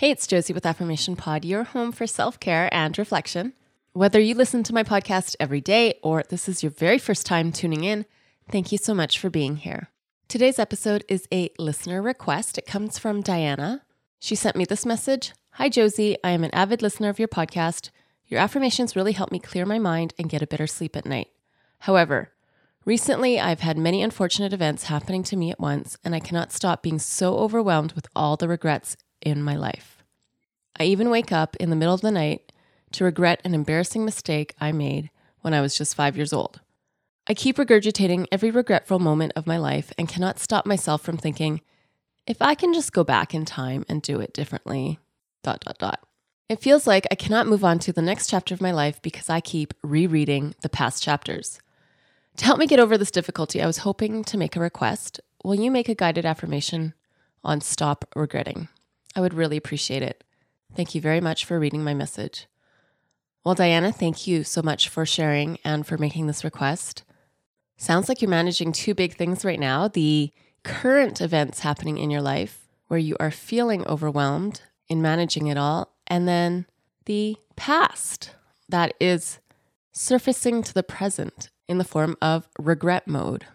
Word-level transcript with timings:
Hey, 0.00 0.10
it's 0.10 0.26
Josie 0.26 0.54
with 0.54 0.64
Affirmation 0.64 1.14
Pod, 1.14 1.44
your 1.44 1.62
home 1.62 1.92
for 1.92 2.06
self 2.06 2.40
care 2.40 2.70
and 2.72 2.96
reflection. 2.96 3.52
Whether 3.92 4.18
you 4.18 4.34
listen 4.34 4.62
to 4.62 4.72
my 4.72 4.82
podcast 4.82 5.36
every 5.38 5.60
day 5.60 5.98
or 6.02 6.22
this 6.26 6.48
is 6.48 6.62
your 6.62 6.72
very 6.72 6.96
first 6.96 7.26
time 7.26 7.52
tuning 7.52 7.84
in, 7.84 8.06
thank 8.50 8.72
you 8.72 8.78
so 8.78 8.94
much 8.94 9.18
for 9.18 9.28
being 9.28 9.56
here. 9.56 9.90
Today's 10.26 10.58
episode 10.58 11.04
is 11.06 11.28
a 11.30 11.50
listener 11.58 12.00
request. 12.00 12.56
It 12.56 12.64
comes 12.64 12.98
from 12.98 13.20
Diana. 13.20 13.82
She 14.18 14.34
sent 14.34 14.56
me 14.56 14.64
this 14.64 14.86
message 14.86 15.34
Hi, 15.50 15.68
Josie. 15.68 16.16
I 16.24 16.30
am 16.30 16.44
an 16.44 16.54
avid 16.54 16.80
listener 16.80 17.10
of 17.10 17.18
your 17.18 17.28
podcast. 17.28 17.90
Your 18.26 18.40
affirmations 18.40 18.96
really 18.96 19.12
help 19.12 19.30
me 19.30 19.38
clear 19.38 19.66
my 19.66 19.78
mind 19.78 20.14
and 20.18 20.30
get 20.30 20.40
a 20.40 20.46
better 20.46 20.66
sleep 20.66 20.96
at 20.96 21.04
night. 21.04 21.28
However, 21.80 22.32
recently 22.86 23.38
I've 23.38 23.60
had 23.60 23.76
many 23.76 24.02
unfortunate 24.02 24.54
events 24.54 24.84
happening 24.84 25.22
to 25.24 25.36
me 25.36 25.50
at 25.50 25.60
once, 25.60 25.98
and 26.02 26.14
I 26.14 26.20
cannot 26.20 26.52
stop 26.52 26.82
being 26.82 26.98
so 26.98 27.36
overwhelmed 27.36 27.92
with 27.92 28.08
all 28.16 28.38
the 28.38 28.48
regrets 28.48 28.96
in 29.22 29.42
my 29.42 29.56
life. 29.56 29.89
I 30.78 30.84
even 30.84 31.10
wake 31.10 31.32
up 31.32 31.56
in 31.56 31.70
the 31.70 31.76
middle 31.76 31.94
of 31.94 32.00
the 32.00 32.10
night 32.10 32.52
to 32.92 33.04
regret 33.04 33.40
an 33.44 33.54
embarrassing 33.54 34.04
mistake 34.04 34.54
I 34.60 34.72
made 34.72 35.10
when 35.40 35.54
I 35.54 35.60
was 35.60 35.76
just 35.76 35.94
five 35.94 36.16
years 36.16 36.32
old. 36.32 36.60
I 37.26 37.34
keep 37.34 37.56
regurgitating 37.56 38.26
every 38.32 38.50
regretful 38.50 38.98
moment 38.98 39.32
of 39.36 39.46
my 39.46 39.56
life 39.56 39.92
and 39.98 40.08
cannot 40.08 40.38
stop 40.38 40.66
myself 40.66 41.02
from 41.02 41.16
thinking, 41.16 41.60
if 42.26 42.40
I 42.40 42.54
can 42.54 42.74
just 42.74 42.92
go 42.92 43.04
back 43.04 43.34
in 43.34 43.44
time 43.44 43.84
and 43.88 44.02
do 44.02 44.20
it 44.20 44.32
differently, 44.32 44.98
dot, 45.42 45.60
dot, 45.60 45.78
dot. 45.78 46.00
It 46.48 46.60
feels 46.60 46.86
like 46.86 47.06
I 47.10 47.14
cannot 47.14 47.46
move 47.46 47.64
on 47.64 47.78
to 47.80 47.92
the 47.92 48.02
next 48.02 48.28
chapter 48.28 48.54
of 48.54 48.60
my 48.60 48.72
life 48.72 49.00
because 49.02 49.30
I 49.30 49.40
keep 49.40 49.74
rereading 49.82 50.54
the 50.62 50.68
past 50.68 51.02
chapters. 51.02 51.60
To 52.38 52.44
help 52.44 52.58
me 52.58 52.66
get 52.66 52.80
over 52.80 52.98
this 52.98 53.10
difficulty, 53.10 53.62
I 53.62 53.66
was 53.66 53.78
hoping 53.78 54.24
to 54.24 54.38
make 54.38 54.56
a 54.56 54.60
request. 54.60 55.20
Will 55.44 55.54
you 55.54 55.70
make 55.70 55.88
a 55.88 55.94
guided 55.94 56.26
affirmation 56.26 56.94
on 57.44 57.60
stop 57.60 58.04
regretting? 58.16 58.68
I 59.14 59.20
would 59.20 59.34
really 59.34 59.56
appreciate 59.56 60.02
it. 60.02 60.24
Thank 60.74 60.94
you 60.94 61.00
very 61.00 61.20
much 61.20 61.44
for 61.44 61.58
reading 61.58 61.82
my 61.82 61.94
message. 61.94 62.46
Well, 63.44 63.54
Diana, 63.54 63.92
thank 63.92 64.26
you 64.26 64.44
so 64.44 64.62
much 64.62 64.88
for 64.88 65.06
sharing 65.06 65.58
and 65.64 65.86
for 65.86 65.96
making 65.96 66.26
this 66.26 66.44
request. 66.44 67.04
Sounds 67.76 68.08
like 68.08 68.20
you're 68.20 68.28
managing 68.30 68.72
two 68.72 68.94
big 68.94 69.14
things 69.14 69.44
right 69.44 69.58
now 69.58 69.88
the 69.88 70.32
current 70.62 71.20
events 71.20 71.60
happening 71.60 71.96
in 71.96 72.10
your 72.10 72.20
life 72.20 72.68
where 72.88 72.98
you 73.00 73.16
are 73.18 73.30
feeling 73.30 73.86
overwhelmed 73.86 74.60
in 74.88 75.00
managing 75.00 75.46
it 75.46 75.56
all, 75.56 75.94
and 76.06 76.26
then 76.26 76.66
the 77.06 77.36
past 77.56 78.34
that 78.68 78.92
is 79.00 79.38
surfacing 79.92 80.62
to 80.62 80.74
the 80.74 80.82
present 80.82 81.50
in 81.68 81.78
the 81.78 81.84
form 81.84 82.16
of 82.20 82.48
regret 82.58 83.06
mode. 83.06 83.46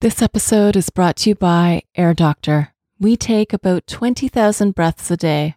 This 0.00 0.20
episode 0.20 0.76
is 0.76 0.90
brought 0.90 1.16
to 1.16 1.30
you 1.30 1.34
by 1.34 1.82
Air 1.96 2.12
Doctor. 2.14 2.74
We 3.00 3.16
take 3.16 3.52
about 3.52 3.86
20,000 3.86 4.74
breaths 4.74 5.10
a 5.10 5.16
day. 5.16 5.56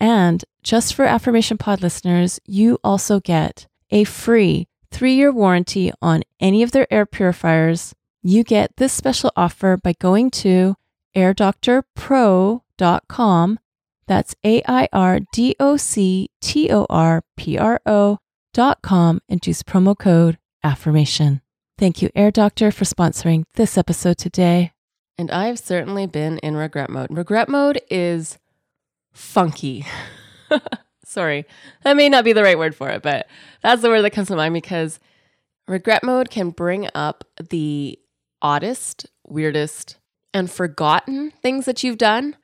And 0.00 0.44
just 0.62 0.94
for 0.94 1.04
Affirmation 1.04 1.58
Pod 1.58 1.82
listeners, 1.82 2.38
you 2.44 2.78
also 2.84 3.18
get 3.20 3.66
a 3.90 4.04
free 4.04 4.68
three 4.90 5.14
year 5.14 5.32
warranty 5.32 5.92
on 6.00 6.22
any 6.40 6.62
of 6.62 6.72
their 6.72 6.92
air 6.92 7.06
purifiers. 7.06 7.94
You 8.22 8.44
get 8.44 8.76
this 8.76 8.92
special 8.92 9.32
offer 9.36 9.76
by 9.76 9.94
going 9.98 10.30
to 10.42 10.74
airdoctorpro.com. 11.16 13.58
That's 14.06 14.34
A 14.44 14.62
I 14.66 14.88
R 14.92 15.20
D 15.32 15.56
O 15.60 15.76
C 15.76 16.28
T 16.40 16.70
O 16.70 16.86
R 16.88 17.22
P 17.36 17.58
R 17.58 17.80
O.com 17.86 19.20
and 19.28 19.46
use 19.46 19.62
promo 19.62 19.98
code 19.98 20.38
AFFIRMATION. 20.64 21.42
Thank 21.76 22.00
you, 22.02 22.08
Air 22.16 22.30
Doctor, 22.30 22.70
for 22.72 22.84
sponsoring 22.84 23.44
this 23.54 23.78
episode 23.78 24.18
today. 24.18 24.72
And 25.16 25.30
I've 25.30 25.58
certainly 25.58 26.06
been 26.06 26.38
in 26.38 26.56
regret 26.56 26.90
mode. 26.90 27.08
Regret 27.10 27.48
mode 27.48 27.80
is 27.90 28.38
funky. 29.18 29.84
Sorry, 31.04 31.46
that 31.82 31.96
may 31.96 32.08
not 32.08 32.24
be 32.24 32.32
the 32.32 32.42
right 32.42 32.58
word 32.58 32.74
for 32.74 32.88
it, 32.90 33.02
but 33.02 33.26
that's 33.62 33.82
the 33.82 33.88
word 33.88 34.02
that 34.02 34.10
comes 34.10 34.28
to 34.28 34.36
mind 34.36 34.54
because 34.54 35.00
regret 35.66 36.04
mode 36.04 36.30
can 36.30 36.50
bring 36.50 36.88
up 36.94 37.24
the 37.50 37.98
oddest, 38.40 39.06
weirdest, 39.26 39.96
and 40.32 40.50
forgotten 40.50 41.32
things 41.42 41.64
that 41.64 41.82
you've 41.82 41.98
done 41.98 42.36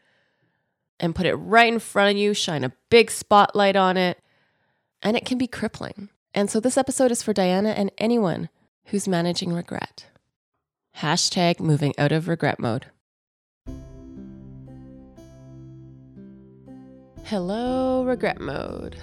and 0.98 1.14
put 1.14 1.26
it 1.26 1.34
right 1.34 1.72
in 1.72 1.78
front 1.78 2.12
of 2.12 2.16
you, 2.16 2.34
shine 2.34 2.64
a 2.64 2.72
big 2.90 3.10
spotlight 3.10 3.76
on 3.76 3.96
it, 3.96 4.18
and 5.02 5.16
it 5.16 5.26
can 5.26 5.38
be 5.38 5.46
crippling. 5.46 6.08
And 6.32 6.50
so 6.50 6.58
this 6.58 6.78
episode 6.78 7.10
is 7.10 7.22
for 7.22 7.32
Diana 7.32 7.70
and 7.70 7.92
anyone 7.98 8.48
who's 8.86 9.06
managing 9.06 9.52
regret. 9.52 10.06
Hashtag 10.98 11.60
moving 11.60 11.94
out 11.98 12.12
of 12.12 12.28
regret 12.28 12.58
mode. 12.58 12.86
Hello, 17.26 18.04
regret 18.04 18.38
mode. 18.38 18.96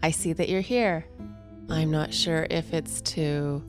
I 0.00 0.12
see 0.12 0.32
that 0.34 0.48
you're 0.48 0.60
here. 0.60 1.04
I'm 1.68 1.90
not 1.90 2.14
sure 2.14 2.46
if 2.50 2.72
it's 2.72 3.00
to 3.00 3.64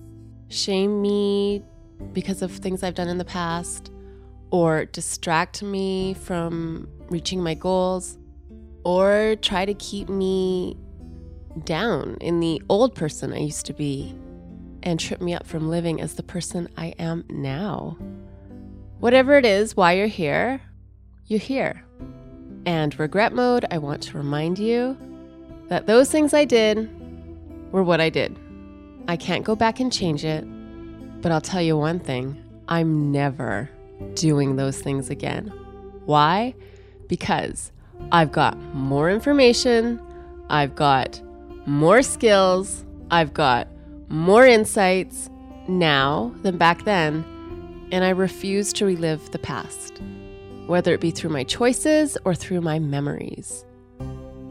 shame 0.47 1.01
me 1.01 1.63
because 2.13 2.43
of 2.43 2.51
things 2.51 2.83
I've 2.83 2.93
done 2.93 3.07
in 3.07 3.17
the 3.17 3.25
past, 3.25 3.91
or 4.51 4.85
distract 4.85 5.63
me 5.63 6.13
from 6.13 6.87
reaching 7.09 7.41
my 7.41 7.55
goals 7.55 8.19
or 8.85 9.35
try 9.41 9.65
to 9.65 9.73
keep 9.73 10.07
me 10.07 10.77
down 11.63 12.17
in 12.21 12.39
the 12.39 12.61
old 12.69 12.93
person 12.93 13.33
I 13.33 13.39
used 13.39 13.65
to 13.65 13.73
be 13.73 14.15
and 14.83 14.99
trip 14.99 15.19
me 15.19 15.33
up 15.33 15.47
from 15.47 15.67
living 15.67 15.99
as 15.99 16.13
the 16.13 16.21
person 16.21 16.69
I 16.77 16.93
am 16.99 17.25
now. 17.27 17.97
Whatever 18.99 19.35
it 19.35 19.47
is, 19.47 19.75
why 19.75 19.93
you're 19.93 20.05
here, 20.05 20.61
you're 21.25 21.39
here. 21.39 21.86
And 22.67 22.99
regret 22.99 23.31
mode, 23.31 23.65
I 23.71 23.77
want 23.77 24.03
to 24.03 24.17
remind 24.17 24.59
you 24.59 24.97
that 25.69 25.87
those 25.87 26.11
things 26.11 26.33
I 26.33 26.43
did 26.43 26.89
were 27.71 27.81
what 27.81 28.01
I 28.01 28.09
did. 28.09 28.37
I 29.07 29.15
can't 29.15 29.45
go 29.45 29.55
back 29.55 29.79
and 29.79 29.91
change 29.91 30.25
it, 30.25 30.43
but 31.21 31.31
I'll 31.31 31.39
tell 31.39 31.61
you 31.61 31.77
one 31.77 31.97
thing 31.97 32.35
I'm 32.67 33.09
never 33.09 33.69
doing 34.15 34.57
those 34.57 34.81
things 34.81 35.09
again. 35.09 35.47
Why? 36.03 36.55
Because 37.07 37.71
I've 38.11 38.33
got 38.33 38.57
more 38.73 39.09
information, 39.09 40.01
I've 40.49 40.75
got 40.75 41.21
more 41.65 42.01
skills, 42.01 42.83
I've 43.09 43.33
got 43.33 43.69
more 44.09 44.45
insights 44.45 45.29
now 45.69 46.33
than 46.41 46.57
back 46.57 46.83
then, 46.83 47.23
and 47.93 48.03
I 48.03 48.09
refuse 48.09 48.73
to 48.73 48.85
relive 48.85 49.31
the 49.31 49.39
past, 49.39 50.01
whether 50.67 50.93
it 50.93 51.01
be 51.01 51.11
through 51.11 51.31
my 51.31 51.43
choices 51.43 52.17
or 52.25 52.35
through 52.35 52.61
my 52.61 52.77
memories. 52.79 53.65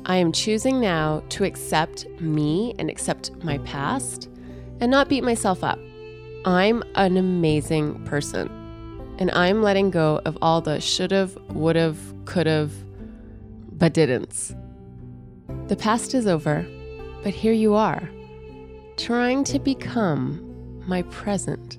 I 0.06 0.16
am 0.16 0.32
choosing 0.32 0.80
now 0.80 1.22
to 1.30 1.44
accept 1.44 2.08
me 2.20 2.74
and 2.78 2.88
accept 2.88 3.32
my 3.42 3.58
past 3.58 4.28
and 4.80 4.90
not 4.90 5.08
beat 5.08 5.24
myself 5.24 5.64
up. 5.64 5.78
I'm 6.44 6.84
an 6.94 7.16
amazing 7.16 8.04
person, 8.04 8.48
and 9.18 9.30
I'm 9.32 9.62
letting 9.62 9.90
go 9.90 10.20
of 10.24 10.38
all 10.40 10.60
the 10.60 10.80
should've, 10.80 11.36
would've, 11.54 12.14
could've, 12.24 12.72
but 13.72 13.94
didn'ts. 13.94 14.54
The 15.68 15.76
past 15.76 16.14
is 16.14 16.28
over, 16.28 16.64
but 17.24 17.34
here 17.34 17.52
you 17.52 17.74
are, 17.74 18.08
trying 18.96 19.42
to 19.44 19.58
become 19.58 20.84
my 20.86 21.02
present, 21.02 21.78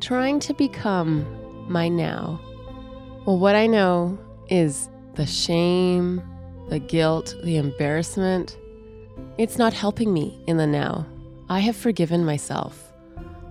trying 0.00 0.38
to 0.40 0.54
become 0.54 1.26
my 1.68 1.88
now. 1.88 2.40
Well, 3.26 3.38
what 3.38 3.56
I 3.56 3.66
know 3.66 4.18
is 4.50 4.90
the 5.14 5.24
shame, 5.24 6.22
the 6.68 6.78
guilt, 6.78 7.34
the 7.42 7.56
embarrassment, 7.56 8.58
it's 9.38 9.56
not 9.56 9.72
helping 9.72 10.12
me 10.12 10.38
in 10.46 10.58
the 10.58 10.66
now. 10.66 11.06
I 11.48 11.60
have 11.60 11.74
forgiven 11.74 12.26
myself, 12.26 12.92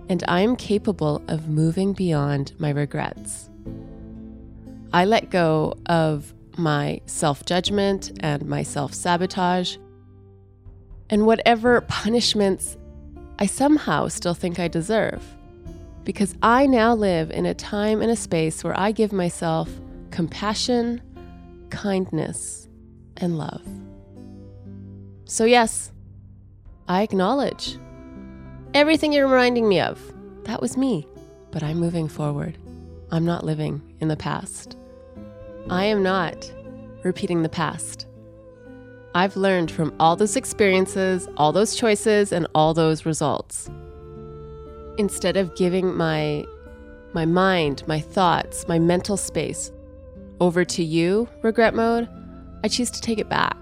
and 0.09 0.23
I 0.27 0.41
am 0.41 0.55
capable 0.55 1.23
of 1.27 1.49
moving 1.49 1.93
beyond 1.93 2.53
my 2.59 2.69
regrets. 2.69 3.49
I 4.93 5.05
let 5.05 5.31
go 5.31 5.73
of 5.87 6.35
my 6.55 7.01
self 7.07 7.43
judgment 7.43 8.11
and 8.19 8.45
my 8.45 8.61
self 8.61 8.93
sabotage, 8.93 9.77
and 11.09 11.25
whatever 11.25 11.81
punishments 11.87 12.77
I 13.39 13.47
somehow 13.47 14.07
still 14.09 14.35
think 14.35 14.59
I 14.59 14.67
deserve. 14.67 15.23
Because 16.03 16.35
I 16.41 16.65
now 16.65 16.93
live 16.93 17.31
in 17.31 17.45
a 17.45 17.53
time 17.53 18.01
and 18.01 18.11
a 18.11 18.15
space 18.15 18.63
where 18.63 18.77
I 18.77 18.91
give 18.91 19.13
myself 19.13 19.69
compassion, 20.11 21.01
kindness, 21.69 22.67
and 23.17 23.37
love. 23.37 23.61
So, 25.25 25.45
yes, 25.45 25.91
I 26.87 27.01
acknowledge 27.01 27.77
everything 28.73 29.13
you're 29.13 29.27
reminding 29.27 29.69
me 29.69 29.79
of. 29.79 29.99
That 30.43 30.61
was 30.61 30.75
me, 30.75 31.07
but 31.51 31.63
I'm 31.63 31.77
moving 31.77 32.09
forward. 32.09 32.57
I'm 33.11 33.25
not 33.25 33.45
living 33.45 33.81
in 34.01 34.09
the 34.09 34.17
past. 34.17 34.75
I 35.69 35.85
am 35.85 36.03
not 36.03 36.51
repeating 37.03 37.43
the 37.43 37.49
past. 37.49 38.07
I've 39.15 39.37
learned 39.37 39.71
from 39.71 39.93
all 39.99 40.15
those 40.15 40.35
experiences, 40.35 41.29
all 41.37 41.51
those 41.51 41.75
choices, 41.75 42.31
and 42.31 42.47
all 42.53 42.73
those 42.73 43.05
results. 43.05 43.69
Instead 44.97 45.37
of 45.37 45.55
giving 45.55 45.95
my 45.95 46.45
my 47.13 47.25
mind, 47.25 47.83
my 47.87 47.99
thoughts, 47.99 48.67
my 48.67 48.79
mental 48.79 49.17
space 49.17 49.71
over 50.39 50.65
to 50.65 50.83
you, 50.83 51.29
regret 51.43 51.75
mode, 51.75 52.09
I 52.63 52.67
choose 52.67 52.89
to 52.91 53.01
take 53.01 53.19
it 53.19 53.29
back 53.29 53.55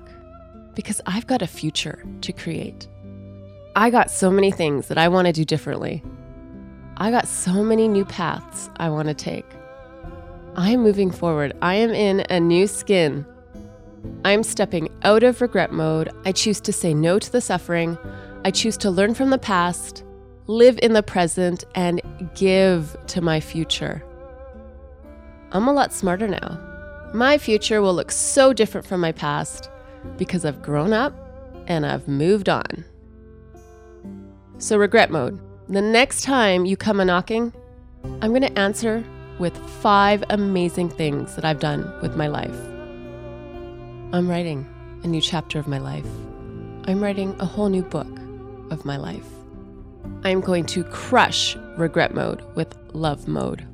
because 0.73 1.01
I've 1.05 1.27
got 1.27 1.41
a 1.41 1.47
future 1.47 2.01
to 2.21 2.31
create. 2.31 2.87
I 3.75 3.89
got 3.89 4.09
so 4.09 4.31
many 4.31 4.51
things 4.51 4.87
that 4.87 4.97
I 4.97 5.09
want 5.09 5.27
to 5.27 5.33
do 5.33 5.43
differently. 5.43 6.01
I 6.95 7.11
got 7.11 7.27
so 7.27 7.63
many 7.63 7.87
new 7.87 8.05
paths 8.05 8.69
I 8.77 8.89
want 8.89 9.09
to 9.09 9.13
take. 9.13 9.45
I 10.55 10.71
am 10.71 10.81
moving 10.81 11.11
forward. 11.11 11.53
I 11.61 11.75
am 11.75 11.91
in 11.91 12.25
a 12.29 12.39
new 12.39 12.67
skin 12.67 13.25
I'm 14.23 14.43
stepping 14.43 14.89
out 15.03 15.23
of 15.23 15.41
regret 15.41 15.71
mode. 15.71 16.09
I 16.25 16.31
choose 16.31 16.61
to 16.61 16.73
say 16.73 16.93
no 16.93 17.19
to 17.19 17.31
the 17.31 17.41
suffering. 17.41 17.97
I 18.45 18.51
choose 18.51 18.77
to 18.77 18.91
learn 18.91 19.13
from 19.13 19.29
the 19.29 19.37
past, 19.37 20.03
live 20.51 20.77
in 20.81 20.93
the 20.93 21.03
present, 21.03 21.63
and 21.75 22.01
give 22.35 22.95
to 23.07 23.21
my 23.21 23.39
future. 23.39 24.03
I'm 25.51 25.67
a 25.67 25.73
lot 25.73 25.93
smarter 25.93 26.27
now. 26.27 26.59
My 27.13 27.37
future 27.37 27.81
will 27.81 27.93
look 27.93 28.11
so 28.11 28.53
different 28.53 28.85
from 28.85 29.01
my 29.01 29.11
past 29.11 29.69
because 30.17 30.45
I've 30.45 30.61
grown 30.61 30.93
up 30.93 31.13
and 31.67 31.85
I've 31.85 32.07
moved 32.07 32.49
on. 32.49 32.85
So, 34.57 34.77
regret 34.77 35.09
mode. 35.09 35.39
The 35.69 35.81
next 35.81 36.23
time 36.23 36.65
you 36.65 36.75
come 36.75 36.99
a 36.99 37.05
knocking, 37.05 37.53
I'm 38.21 38.31
going 38.31 38.41
to 38.41 38.59
answer 38.59 39.03
with 39.39 39.57
five 39.81 40.23
amazing 40.29 40.89
things 40.89 41.35
that 41.35 41.45
I've 41.45 41.59
done 41.59 41.91
with 42.01 42.15
my 42.15 42.27
life. 42.27 42.55
I'm 44.13 44.29
writing 44.29 44.67
a 45.03 45.07
new 45.07 45.21
chapter 45.21 45.59
of 45.59 45.67
my 45.67 45.79
life. 45.79 46.05
I'm 46.85 47.01
writing 47.01 47.35
a 47.39 47.45
whole 47.45 47.69
new 47.69 47.83
book 47.83 48.19
of 48.69 48.85
my 48.85 48.97
life. 48.97 49.40
I'm 50.23 50.39
going 50.39 50.65
to 50.67 50.83
crush 50.83 51.55
regret 51.77 52.13
mode 52.13 52.43
with 52.55 52.77
love 52.93 53.27
mode. 53.27 53.67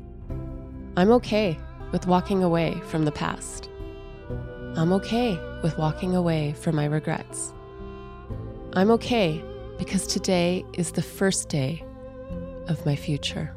I'm 0.96 1.12
okay 1.12 1.60
with 1.92 2.08
walking 2.08 2.42
away 2.42 2.80
from 2.88 3.04
the 3.04 3.12
past. 3.12 3.70
I'm 4.78 4.94
okay 4.94 5.38
with 5.62 5.78
walking 5.78 6.16
away 6.16 6.54
from 6.54 6.78
my 6.78 6.86
regrets. 6.86 7.54
I'm 8.74 8.92
okay 8.92 9.44
because 9.78 10.08
today 10.08 10.64
is 10.72 10.94
the 10.94 11.02
first 11.02 11.50
day 11.50 11.84
of 12.68 12.86
my 12.86 12.96
future. 12.96 13.54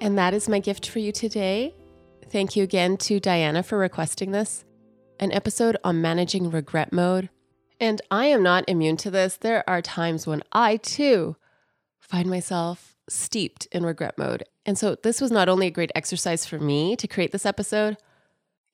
And 0.00 0.16
that 0.16 0.32
is 0.32 0.48
my 0.48 0.60
gift 0.60 0.88
for 0.88 1.00
you 1.00 1.10
today. 1.10 1.74
Thank 2.30 2.54
you 2.54 2.62
again 2.62 2.98
to 2.98 3.18
Diana 3.18 3.64
for 3.64 3.78
requesting 3.78 4.30
this 4.30 4.65
an 5.18 5.32
episode 5.32 5.76
on 5.84 6.00
managing 6.00 6.50
regret 6.50 6.92
mode. 6.92 7.28
And 7.78 8.00
I 8.10 8.26
am 8.26 8.42
not 8.42 8.64
immune 8.68 8.96
to 8.98 9.10
this. 9.10 9.36
There 9.36 9.68
are 9.68 9.82
times 9.82 10.26
when 10.26 10.42
I 10.52 10.76
too 10.76 11.36
find 12.00 12.30
myself 12.30 12.96
steeped 13.08 13.66
in 13.72 13.84
regret 13.84 14.16
mode. 14.16 14.44
And 14.64 14.78
so 14.78 14.96
this 15.02 15.20
was 15.20 15.30
not 15.30 15.48
only 15.48 15.66
a 15.66 15.72
great 15.72 15.92
exercise 15.94 16.44
for 16.46 16.58
me 16.58 16.96
to 16.96 17.06
create 17.06 17.32
this 17.32 17.46
episode, 17.46 17.96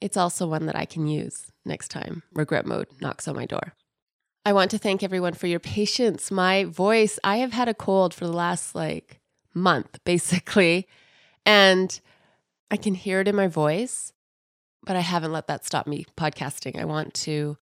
it's 0.00 0.16
also 0.16 0.46
one 0.46 0.66
that 0.66 0.76
I 0.76 0.84
can 0.84 1.06
use 1.06 1.52
next 1.64 1.88
time 1.88 2.22
regret 2.32 2.66
mode 2.66 2.88
knocks 3.00 3.28
on 3.28 3.36
my 3.36 3.46
door. 3.46 3.74
I 4.44 4.52
want 4.52 4.72
to 4.72 4.78
thank 4.78 5.02
everyone 5.02 5.34
for 5.34 5.46
your 5.46 5.60
patience. 5.60 6.30
My 6.30 6.64
voice, 6.64 7.18
I 7.22 7.36
have 7.36 7.52
had 7.52 7.68
a 7.68 7.74
cold 7.74 8.12
for 8.12 8.26
the 8.26 8.32
last 8.32 8.74
like 8.74 9.20
month, 9.54 9.98
basically. 10.04 10.88
And 11.46 11.98
I 12.70 12.76
can 12.76 12.94
hear 12.94 13.20
it 13.20 13.28
in 13.28 13.36
my 13.36 13.48
voice, 13.48 14.12
but 14.84 14.96
I 14.96 15.00
haven't 15.00 15.32
let 15.32 15.46
that 15.46 15.64
stop 15.64 15.86
me 15.86 16.06
podcasting. 16.16 16.78
I 16.78 16.84
want 16.84 17.14
to 17.14 17.56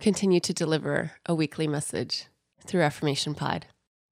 continue 0.00 0.40
to 0.40 0.52
deliver 0.52 1.12
a 1.26 1.34
weekly 1.34 1.68
message 1.68 2.26
through 2.60 2.82
Affirmation 2.82 3.34
Pod. 3.34 3.66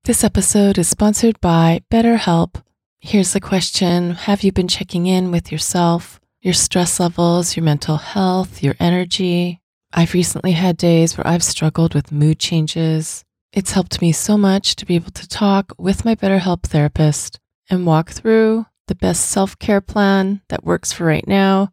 This 0.04 0.24
episode 0.24 0.78
is 0.78 0.88
sponsored 0.88 1.40
by 1.40 1.82
BetterHelp. 1.90 2.62
Here's 3.00 3.32
the 3.32 3.40
question 3.40 4.12
Have 4.12 4.42
you 4.42 4.52
been 4.52 4.68
checking 4.68 5.06
in 5.06 5.30
with 5.30 5.50
yourself, 5.50 6.20
your 6.40 6.54
stress 6.54 7.00
levels, 7.00 7.56
your 7.56 7.64
mental 7.64 7.96
health, 7.96 8.62
your 8.62 8.74
energy? 8.78 9.60
I've 9.92 10.14
recently 10.14 10.52
had 10.52 10.76
days 10.76 11.16
where 11.16 11.26
I've 11.26 11.42
struggled 11.42 11.94
with 11.94 12.12
mood 12.12 12.38
changes. 12.38 13.24
It's 13.52 13.72
helped 13.72 14.00
me 14.00 14.12
so 14.12 14.38
much 14.38 14.76
to 14.76 14.86
be 14.86 14.94
able 14.94 15.10
to 15.10 15.28
talk 15.28 15.72
with 15.76 16.04
my 16.04 16.14
BetterHelp 16.14 16.62
therapist 16.62 17.40
and 17.68 17.86
walk 17.86 18.10
through 18.10 18.66
the 18.86 18.94
best 18.94 19.26
self 19.26 19.58
care 19.58 19.80
plan 19.80 20.42
that 20.48 20.64
works 20.64 20.92
for 20.92 21.04
right 21.04 21.26
now. 21.26 21.72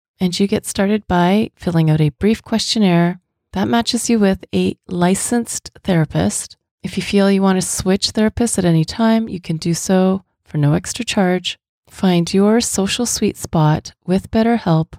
and 0.21 0.39
you 0.39 0.47
get 0.47 0.67
started 0.67 1.05
by 1.07 1.49
filling 1.55 1.89
out 1.89 1.99
a 1.99 2.09
brief 2.09 2.43
questionnaire 2.43 3.19
that 3.53 3.67
matches 3.67 4.07
you 4.07 4.19
with 4.19 4.45
a 4.53 4.77
licensed 4.87 5.71
therapist. 5.83 6.55
If 6.83 6.95
you 6.95 7.01
feel 7.01 7.31
you 7.31 7.41
want 7.41 7.59
to 7.59 7.67
switch 7.67 8.13
therapists 8.13 8.59
at 8.59 8.63
any 8.63 8.85
time, 8.85 9.27
you 9.27 9.41
can 9.41 9.57
do 9.57 9.73
so 9.73 10.23
for 10.45 10.59
no 10.59 10.73
extra 10.73 11.03
charge. 11.03 11.57
Find 11.89 12.31
your 12.31 12.61
social 12.61 13.07
sweet 13.07 13.35
spot 13.35 13.93
with 14.05 14.29
BetterHelp. 14.29 14.93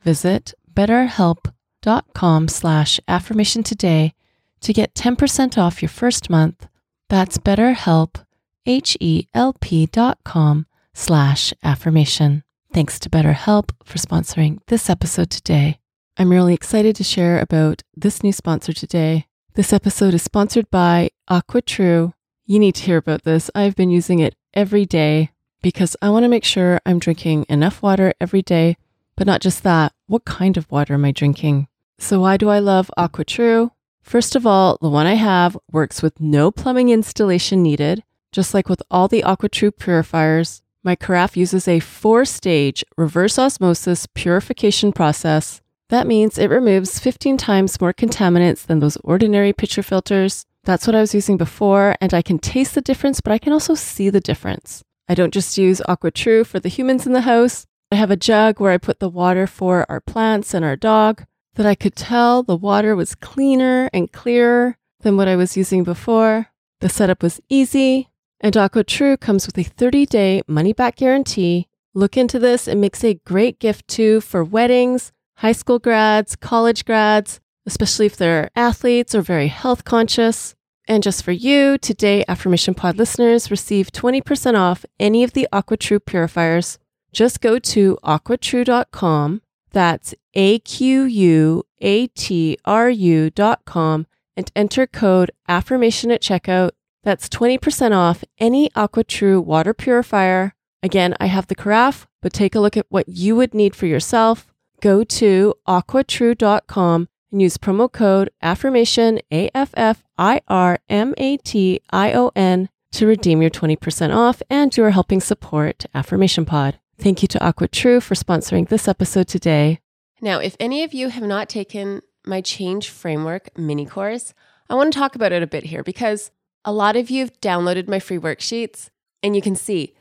Visit 0.00 0.54
betterhelp.com 0.72 2.48
slash 2.48 2.98
affirmation 3.06 3.62
today 3.62 4.14
to 4.62 4.72
get 4.72 4.94
10% 4.94 5.58
off 5.58 5.82
your 5.82 5.90
first 5.90 6.30
month. 6.30 6.66
That's 7.10 7.36
betterhelp, 7.36 8.24
H-E-L-P 8.64 9.86
dot 9.86 10.18
com 10.24 10.66
slash 10.94 11.52
affirmation. 11.62 12.42
Thanks 12.74 12.98
to 13.00 13.10
BetterHelp 13.10 13.72
for 13.84 13.98
sponsoring 13.98 14.58
this 14.68 14.88
episode 14.88 15.28
today. 15.28 15.78
I'm 16.16 16.30
really 16.30 16.54
excited 16.54 16.96
to 16.96 17.04
share 17.04 17.38
about 17.38 17.82
this 17.94 18.22
new 18.22 18.32
sponsor 18.32 18.72
today. 18.72 19.26
This 19.52 19.74
episode 19.74 20.14
is 20.14 20.22
sponsored 20.22 20.70
by 20.70 21.10
AquaTrue. 21.28 22.14
You 22.46 22.58
need 22.58 22.74
to 22.76 22.82
hear 22.84 22.96
about 22.96 23.24
this. 23.24 23.50
I've 23.54 23.76
been 23.76 23.90
using 23.90 24.20
it 24.20 24.36
every 24.54 24.86
day 24.86 25.32
because 25.60 25.96
I 26.00 26.08
want 26.08 26.24
to 26.24 26.30
make 26.30 26.44
sure 26.44 26.80
I'm 26.86 26.98
drinking 26.98 27.44
enough 27.50 27.82
water 27.82 28.14
every 28.18 28.40
day, 28.40 28.78
but 29.16 29.26
not 29.26 29.42
just 29.42 29.64
that. 29.64 29.92
What 30.06 30.24
kind 30.24 30.56
of 30.56 30.70
water 30.70 30.94
am 30.94 31.04
I 31.04 31.12
drinking? 31.12 31.68
So, 31.98 32.20
why 32.20 32.38
do 32.38 32.48
I 32.48 32.58
love 32.58 32.90
AquaTrue? 32.96 33.70
First 34.02 34.34
of 34.34 34.46
all, 34.46 34.78
the 34.80 34.88
one 34.88 35.06
I 35.06 35.14
have 35.14 35.58
works 35.70 36.00
with 36.00 36.18
no 36.20 36.50
plumbing 36.50 36.88
installation 36.88 37.62
needed. 37.62 38.02
Just 38.32 38.54
like 38.54 38.70
with 38.70 38.82
all 38.90 39.08
the 39.08 39.22
AquaTrue 39.22 39.76
purifiers, 39.78 40.62
my 40.84 40.96
carafe 40.96 41.36
uses 41.36 41.68
a 41.68 41.80
four 41.80 42.24
stage 42.24 42.84
reverse 42.96 43.38
osmosis 43.38 44.06
purification 44.14 44.92
process. 44.92 45.60
That 45.90 46.06
means 46.06 46.38
it 46.38 46.50
removes 46.50 46.98
15 46.98 47.36
times 47.36 47.80
more 47.80 47.92
contaminants 47.92 48.66
than 48.66 48.80
those 48.80 48.96
ordinary 48.98 49.52
pitcher 49.52 49.82
filters. 49.82 50.46
That's 50.64 50.86
what 50.86 50.96
I 50.96 51.00
was 51.00 51.14
using 51.14 51.36
before, 51.36 51.96
and 52.00 52.14
I 52.14 52.22
can 52.22 52.38
taste 52.38 52.74
the 52.74 52.80
difference, 52.80 53.20
but 53.20 53.32
I 53.32 53.38
can 53.38 53.52
also 53.52 53.74
see 53.74 54.10
the 54.10 54.20
difference. 54.20 54.82
I 55.08 55.14
don't 55.14 55.34
just 55.34 55.58
use 55.58 55.82
AquaTrue 55.88 56.46
for 56.46 56.60
the 56.60 56.68
humans 56.68 57.06
in 57.06 57.12
the 57.12 57.22
house. 57.22 57.66
I 57.90 57.96
have 57.96 58.10
a 58.10 58.16
jug 58.16 58.58
where 58.58 58.72
I 58.72 58.78
put 58.78 59.00
the 59.00 59.08
water 59.08 59.46
for 59.46 59.84
our 59.88 60.00
plants 60.00 60.54
and 60.54 60.64
our 60.64 60.76
dog 60.76 61.24
that 61.54 61.66
I 61.66 61.74
could 61.74 61.94
tell 61.94 62.42
the 62.42 62.56
water 62.56 62.96
was 62.96 63.14
cleaner 63.14 63.90
and 63.92 64.10
clearer 64.10 64.78
than 65.00 65.16
what 65.16 65.28
I 65.28 65.36
was 65.36 65.56
using 65.56 65.84
before. 65.84 66.46
The 66.80 66.88
setup 66.88 67.22
was 67.22 67.40
easy, 67.48 68.08
and 68.42 68.54
AquaTrue 68.54 69.20
comes 69.20 69.46
with 69.46 69.56
a 69.56 69.62
30 69.62 70.04
day 70.06 70.42
money 70.48 70.72
back 70.72 70.96
guarantee. 70.96 71.68
Look 71.94 72.16
into 72.16 72.38
this, 72.38 72.66
it 72.66 72.76
makes 72.76 73.04
a 73.04 73.14
great 73.14 73.60
gift 73.60 73.86
too 73.86 74.20
for 74.20 74.42
weddings, 74.42 75.12
high 75.36 75.52
school 75.52 75.78
grads, 75.78 76.34
college 76.34 76.84
grads, 76.84 77.40
especially 77.66 78.06
if 78.06 78.16
they're 78.16 78.50
athletes 78.56 79.14
or 79.14 79.22
very 79.22 79.48
health 79.48 79.84
conscious. 79.84 80.54
And 80.88 81.02
just 81.02 81.22
for 81.22 81.32
you, 81.32 81.78
today 81.78 82.24
Affirmation 82.26 82.74
Pod 82.74 82.96
listeners 82.96 83.50
receive 83.50 83.92
20% 83.92 84.58
off 84.58 84.84
any 84.98 85.22
of 85.22 85.32
the 85.32 85.46
AquaTrue 85.52 86.04
purifiers. 86.04 86.78
Just 87.12 87.40
go 87.40 87.58
to 87.60 87.98
aquatrue.com, 88.02 89.42
that's 89.70 90.14
A 90.34 90.58
Q 90.60 91.04
U 91.04 91.62
A 91.80 92.06
T 92.08 92.58
R 92.64 92.90
U.com, 92.90 94.06
and 94.36 94.50
enter 94.56 94.86
code 94.86 95.30
affirmation 95.46 96.10
at 96.10 96.22
checkout 96.22 96.70
that's 97.02 97.28
20% 97.28 97.96
off 97.96 98.24
any 98.38 98.68
AquaTrue 98.70 99.44
water 99.44 99.74
purifier. 99.74 100.54
Again, 100.82 101.14
I 101.20 101.26
have 101.26 101.46
the 101.46 101.54
carafe, 101.54 102.06
but 102.20 102.32
take 102.32 102.54
a 102.54 102.60
look 102.60 102.76
at 102.76 102.86
what 102.88 103.08
you 103.08 103.36
would 103.36 103.54
need 103.54 103.74
for 103.76 103.86
yourself. 103.86 104.46
Go 104.80 105.04
to 105.04 105.54
aquatrue.com 105.68 107.08
and 107.30 107.42
use 107.42 107.56
promo 107.56 107.90
code 107.90 108.30
affirmation 108.42 109.20
A 109.32 109.50
F 109.54 109.70
F 109.74 110.04
I 110.18 110.40
R 110.48 110.78
M 110.88 111.14
A 111.18 111.36
T 111.38 111.80
I 111.90 112.12
O 112.12 112.30
N 112.36 112.68
to 112.92 113.06
redeem 113.06 113.40
your 113.40 113.50
20% 113.50 114.14
off 114.14 114.42
and 114.50 114.76
you 114.76 114.84
are 114.84 114.90
helping 114.90 115.20
support 115.20 115.86
Affirmation 115.94 116.44
Pod. 116.44 116.78
Thank 116.98 117.22
you 117.22 117.28
to 117.28 117.38
AquaTrue 117.38 118.02
for 118.02 118.14
sponsoring 118.14 118.68
this 118.68 118.86
episode 118.86 119.28
today. 119.28 119.80
Now, 120.20 120.38
if 120.38 120.56
any 120.60 120.84
of 120.84 120.94
you 120.94 121.08
have 121.08 121.24
not 121.24 121.48
taken 121.48 122.02
my 122.24 122.40
Change 122.40 122.90
Framework 122.90 123.56
mini 123.58 123.86
course, 123.86 124.34
I 124.68 124.74
want 124.74 124.92
to 124.92 124.98
talk 124.98 125.16
about 125.16 125.32
it 125.32 125.42
a 125.42 125.46
bit 125.48 125.64
here 125.64 125.82
because 125.82 126.30
a 126.64 126.72
lot 126.72 126.96
of 126.96 127.10
you 127.10 127.20
have 127.20 127.40
downloaded 127.40 127.88
my 127.88 127.98
free 127.98 128.18
worksheets 128.18 128.90
and 129.22 129.34
you 129.34 129.42
can 129.42 129.56
see 129.56 129.94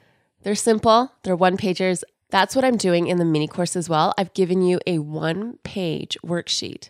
they're 0.43 0.55
simple, 0.55 1.11
they're 1.23 1.35
one 1.35 1.57
pagers. 1.57 2.03
That's 2.29 2.55
what 2.55 2.65
I'm 2.65 2.77
doing 2.77 3.07
in 3.07 3.17
the 3.17 3.25
mini 3.25 3.47
course 3.47 3.75
as 3.75 3.89
well. 3.89 4.13
I've 4.17 4.33
given 4.33 4.61
you 4.61 4.79
a 4.87 4.99
one 4.99 5.59
page 5.63 6.17
worksheet 6.25 6.89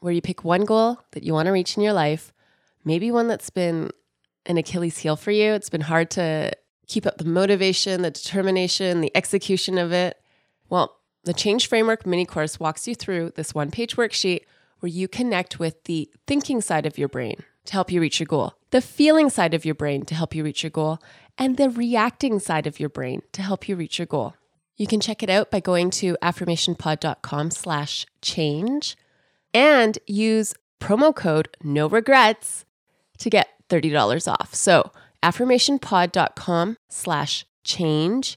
where 0.00 0.12
you 0.12 0.22
pick 0.22 0.44
one 0.44 0.64
goal 0.64 1.00
that 1.12 1.22
you 1.22 1.32
want 1.32 1.46
to 1.46 1.52
reach 1.52 1.76
in 1.76 1.82
your 1.82 1.92
life, 1.92 2.32
maybe 2.84 3.10
one 3.10 3.28
that's 3.28 3.50
been 3.50 3.90
an 4.46 4.56
Achilles 4.56 4.98
heel 4.98 5.16
for 5.16 5.32
you. 5.32 5.52
It's 5.52 5.70
been 5.70 5.82
hard 5.82 6.10
to 6.12 6.52
keep 6.86 7.06
up 7.06 7.18
the 7.18 7.24
motivation, 7.24 8.02
the 8.02 8.10
determination, 8.10 9.00
the 9.00 9.14
execution 9.16 9.76
of 9.76 9.92
it. 9.92 10.20
Well, 10.68 10.96
the 11.24 11.34
Change 11.34 11.68
Framework 11.68 12.06
mini 12.06 12.24
course 12.24 12.60
walks 12.60 12.86
you 12.86 12.94
through 12.94 13.32
this 13.34 13.54
one 13.54 13.70
page 13.70 13.96
worksheet 13.96 14.42
where 14.80 14.90
you 14.90 15.08
connect 15.08 15.58
with 15.58 15.82
the 15.84 16.08
thinking 16.26 16.60
side 16.60 16.86
of 16.86 16.98
your 16.98 17.08
brain 17.08 17.42
to 17.64 17.72
help 17.72 17.90
you 17.90 18.00
reach 18.00 18.20
your 18.20 18.26
goal, 18.26 18.54
the 18.70 18.80
feeling 18.80 19.30
side 19.30 19.54
of 19.54 19.64
your 19.64 19.74
brain 19.74 20.04
to 20.06 20.14
help 20.14 20.34
you 20.34 20.44
reach 20.44 20.62
your 20.62 20.70
goal, 20.70 20.98
and 21.38 21.56
the 21.56 21.70
reacting 21.70 22.38
side 22.38 22.66
of 22.66 22.80
your 22.80 22.88
brain 22.88 23.22
to 23.32 23.42
help 23.42 23.68
you 23.68 23.76
reach 23.76 23.98
your 23.98 24.06
goal. 24.06 24.34
You 24.76 24.86
can 24.86 25.00
check 25.00 25.22
it 25.22 25.30
out 25.30 25.50
by 25.50 25.60
going 25.60 25.90
to 25.90 26.16
affirmationpod.com 26.22 27.50
slash 27.50 28.06
change 28.20 28.96
and 29.54 29.98
use 30.06 30.54
promo 30.80 31.14
code 31.14 31.48
no 31.62 31.88
regrets 31.88 32.64
to 33.18 33.30
get 33.30 33.48
$30 33.68 34.30
off. 34.30 34.54
So 34.54 34.90
affirmationpod.com 35.22 36.76
slash 36.88 37.46
change, 37.64 38.36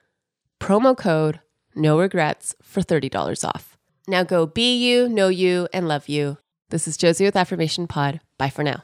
promo 0.59 0.97
code 0.97 1.39
no 1.75 1.99
regrets 1.99 2.55
for 2.61 2.81
$30 2.81 3.47
off. 3.47 3.77
Now 4.07 4.23
go 4.23 4.45
be 4.45 4.75
you, 4.77 5.07
know 5.07 5.27
you, 5.27 5.67
and 5.73 5.87
love 5.87 6.09
you. 6.09 6.37
This 6.69 6.87
is 6.87 6.97
Josie 6.97 7.25
with 7.25 7.35
Affirmation 7.35 7.87
Pod. 7.87 8.21
Bye 8.37 8.49
for 8.49 8.63
now. 8.63 8.83